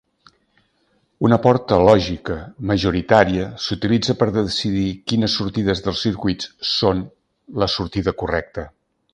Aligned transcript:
Una 1.27 1.37
porta 1.43 1.77
lògica 1.87 2.37
majoritària 2.71 3.51
s'utilitza 3.65 4.17
per 4.23 4.29
decidir 4.39 4.89
quines 5.13 5.37
sortides 5.41 5.85
dels 5.89 6.03
circuits 6.09 6.51
són 6.75 7.07
la 7.65 7.73
sortida 7.79 8.17
correcta. 8.25 8.71